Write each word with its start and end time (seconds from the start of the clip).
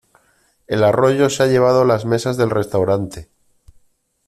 El 0.65 0.83
arroyo 0.83 1.29
se 1.29 1.43
ha 1.43 1.45
llevado 1.45 1.85
las 1.85 2.05
mesas 2.05 2.35
del 2.35 2.49
restaurante. 2.49 3.29